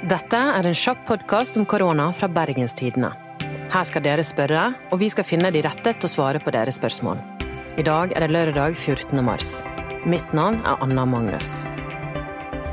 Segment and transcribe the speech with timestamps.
[0.00, 3.10] Dette er en kjapp podkast om korona fra Bergenstidene.
[3.68, 6.78] Her skal dere spørre, og vi skal finne de rette til å svare på deres
[6.80, 7.20] spørsmål.
[7.76, 9.20] I dag er det lørdag 14.
[9.20, 9.50] mars.
[10.08, 11.66] Mitt navn er Anna Magnus.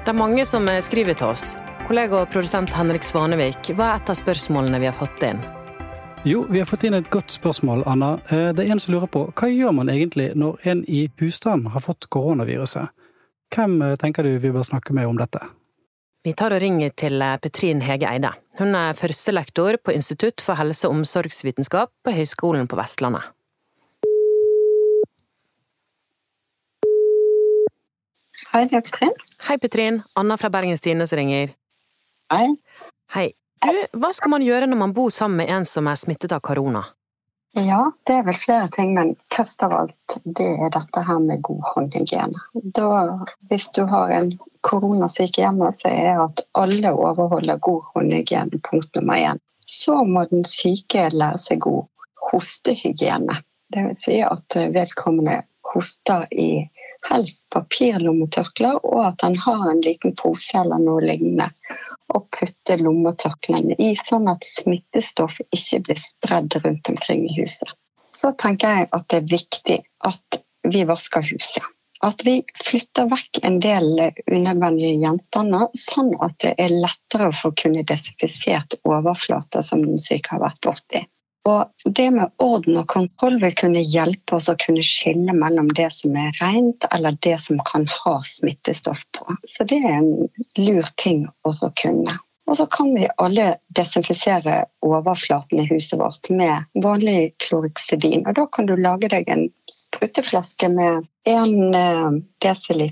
[0.06, 1.58] Det er mange som skriver til oss.
[1.84, 5.44] Kollega og produsent Henrik Svanevik, hva er et av spørsmålene vi har fått inn?
[6.24, 8.22] Jo, vi har fått inn et godt spørsmål, Anna.
[8.32, 11.76] Eh, det er en som lurer på hva gjør man egentlig når en i husstanden
[11.76, 12.88] har fått koronaviruset?
[13.52, 15.44] Hvem eh, tenker du vi bør snakke med om dette?
[16.28, 18.34] Vi tar og ringer til eh, Petrin Hege Eide.
[18.60, 23.30] Hun er førstelektor på Institutt for helse- og omsorgsvitenskap på Høgskolen på Vestlandet.
[28.52, 29.16] Hei, det er Petrin.
[29.48, 30.02] Hei, Petrin.
[30.20, 31.56] Anna fra Bergens Tidende som ringer.
[32.36, 32.50] Hei.
[33.16, 33.30] Hei.
[33.64, 36.44] Du, hva skal man gjøre når man bor sammen med en som er smittet av
[36.44, 36.84] korona?
[37.56, 41.42] Ja, det er vel flere ting, men først av alt det er dette her med
[41.48, 42.42] god håndhygiene.
[42.76, 42.90] Da,
[43.50, 44.34] hvis du har en
[44.68, 49.42] koronasyk hjemme, så er at alle overholder god håndhygiene punkt nummer én.
[49.66, 51.88] Så må den syke lære seg god
[52.32, 53.42] hostehygiene.
[53.74, 55.42] Det vil si at vedkommende
[55.74, 56.68] hoster i
[57.10, 61.50] helst papirlommetørklær, og at han har en liten pose eller noe lignende
[62.14, 67.74] å putte lommetørklærne i, sånn at smittestoff ikke blir spredd rundt omkring i huset.
[68.16, 71.66] Så tenker jeg at det er viktig at vi vasker huset.
[72.06, 73.88] At vi flytter vekk en del
[74.30, 80.36] unødvendige gjenstander, sånn at det er lettere å få kunne desinfisert overflater som den syke
[80.36, 81.02] har vært borti.
[81.48, 85.88] Og det med orden og kontroll vil kunne hjelpe oss å kunne skille mellom det
[85.96, 89.38] som er rent, eller det som kan ha smittestoff på.
[89.48, 90.12] Så det er en
[90.60, 92.18] lur ting å kunne.
[92.48, 98.24] Og så kan vi alle desinfisere overflaten i huset vårt med vanlig kloriksidin.
[98.28, 102.86] Og da kan du lage deg en spruteflaske med 1 eh, dl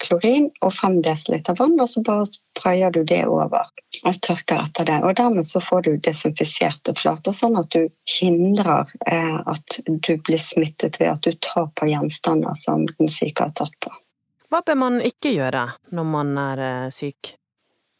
[0.00, 3.68] klorin og 5 dl vann, og så bare sprayer du det over
[4.02, 5.02] og tørker etter det.
[5.04, 10.40] Og dermed så får du desinfiserte flater, sånn at du hindrer eh, at du blir
[10.40, 13.92] smittet ved at du tar på gjenstander som den syke har tatt på.
[14.48, 17.36] Hva bør man ikke gjøre når man er eh, syk?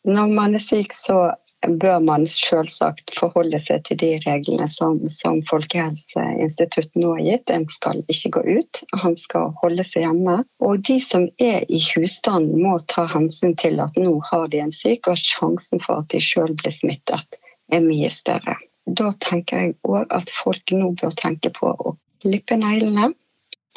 [0.09, 1.33] Når man er syk, så
[1.63, 7.53] bør man selvsagt forholde seg til de reglene som, som Folkehelseinstituttet nå har gitt.
[7.55, 10.41] En skal ikke gå ut, han skal holde seg hjemme.
[10.65, 14.75] Og de som er i husstanden må ta hensyn til at nå har de en
[14.75, 17.39] syk, og sjansen for at de sjøl blir smittet
[17.73, 18.59] er mye større.
[18.87, 23.13] Da tenker jeg òg at folk nå bør tenke på å klippe neglene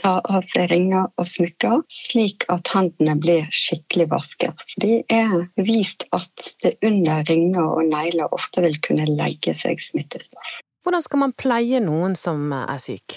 [0.01, 4.65] ta av seg ringer og smykker, slik at hendene blir skikkelig vasket.
[4.81, 10.59] Det er vist at det under ringer og negler ofte vil kunne legge seg smittestoff.
[10.85, 13.15] Hvordan skal man pleie noen som er syk?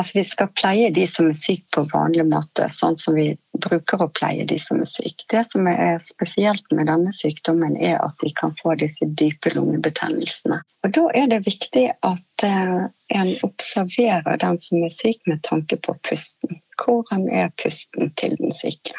[0.00, 3.26] Altså, vi skal pleie de som er syke på vanlig måte, sånn som vi
[3.60, 5.26] bruker å pleie de som er syke.
[5.28, 10.62] Det som er spesielt med denne sykdommen, er at de kan få disse dype lungebetennelsene.
[10.86, 15.76] Og Da er det viktig at uh, en observerer den som er syk med tanke
[15.76, 16.62] på pusten.
[16.80, 18.96] Hvordan er pusten til den syke?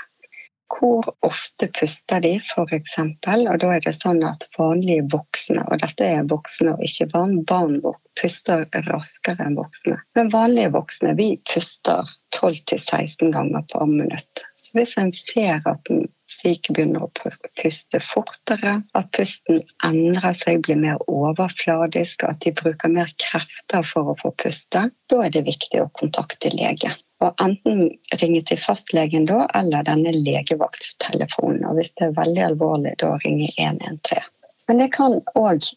[0.71, 2.97] Hvor ofte puster de, f.eks.?
[2.99, 7.41] Og da er det sånn at vanlige voksne, og dette er voksne og ikke barn,
[7.49, 7.81] barn
[8.19, 9.97] puster raskere enn voksne.
[10.17, 14.45] Men vanlige voksne vi puster 12-16 ganger på minutt.
[14.55, 17.11] Så hvis en ser at den syke begynner å
[17.59, 24.13] puste fortere, at pusten endrer seg, blir mer overfladisk, at de bruker mer krefter for
[24.13, 26.93] å få puste, da er det viktig å kontakte lege.
[27.21, 31.65] Og enten ringe til fastlegen da, eller denne legevakttelefonen.
[31.69, 34.25] Og hvis det er veldig alvorlig, da ringe 113.
[34.69, 35.67] Men det kan òg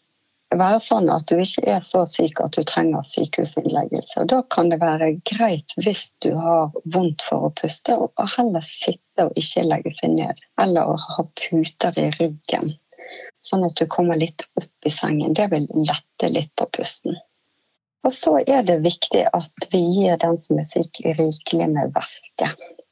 [0.55, 4.21] være sånn at du ikke er så syk at du trenger sykehusinnleggelse.
[4.21, 8.65] Og da kan det være greit hvis du har vondt for å puste, å heller
[8.65, 10.41] sitte og ikke legge seg ned.
[10.61, 12.73] Eller å ha puter i ryggen,
[13.43, 15.35] sånn at du kommer litt opp i sengen.
[15.37, 17.17] Det vil lette litt på pusten.
[18.05, 22.51] Og så er det viktig at vi gir den som er syk, rikelig med væske.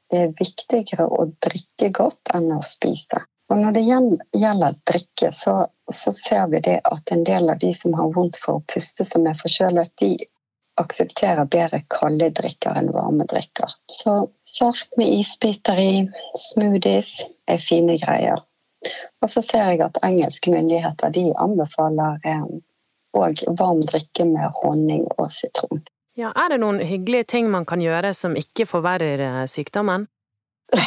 [0.09, 3.22] Det er viktigere å drikke godt enn å spise.
[3.51, 5.56] Og når det gjelder drikke, så,
[5.94, 9.06] så, ser vi det at en del av de som har vondt for å puste,
[9.06, 10.15] som er forkjølet, de
[10.81, 13.75] aksepterer bedre kalde drikker enn varme drikker.
[13.92, 14.15] Så
[14.50, 15.92] saft med isbiter i,
[16.48, 18.42] smoothies, er fine greier.
[19.21, 22.48] Og så ser jeg at engelske myndigheter de anbefaler eh,
[23.18, 25.83] og varm drikke med honning og sitron.
[26.18, 30.07] Ja, er det noen hyggelige ting man kan gjøre som ikke forverrer eh, sykdommen?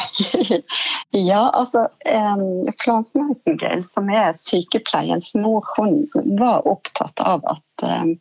[1.29, 6.05] ja, altså um, Florence Nightingale, som er sykepleiens mor, hun
[6.39, 8.15] var opptatt av at, um,